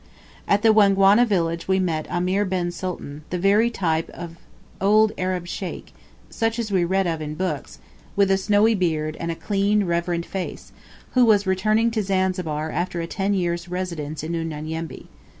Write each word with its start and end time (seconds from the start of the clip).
At 0.47 0.63
the 0.63 0.73
Wangwana 0.73 1.27
village 1.27 1.67
we 1.67 1.77
met 1.79 2.07
Amer 2.09 2.43
bin 2.43 2.71
Sultan, 2.71 3.21
the 3.29 3.37
very 3.37 3.69
type 3.69 4.09
of 4.09 4.31
an 4.31 4.37
old 4.81 5.11
Arab 5.15 5.45
sheikh, 5.45 5.93
such 6.27 6.57
as 6.57 6.71
we 6.71 6.83
read 6.83 7.05
of 7.05 7.21
in 7.21 7.35
books, 7.35 7.77
with 8.15 8.31
a 8.31 8.37
snowy 8.37 8.73
beard, 8.73 9.15
and 9.19 9.29
a 9.29 9.35
clean 9.35 9.83
reverend 9.85 10.25
face, 10.25 10.71
who 11.11 11.23
was 11.23 11.45
returning 11.45 11.91
to 11.91 12.01
Zanzibar 12.01 12.71
after 12.71 12.99
a 12.99 13.05
ten 13.05 13.35
years' 13.35 13.69
residence 13.69 14.23
in 14.23 14.33
Unyanyembe. 14.33 15.05